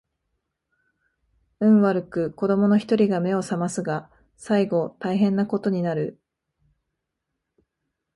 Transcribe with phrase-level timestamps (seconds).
[1.59, 6.19] 運悪く子供の一人が眼を醒ますが最後大変な事になる